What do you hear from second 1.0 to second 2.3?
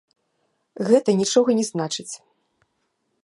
нічога не значыць.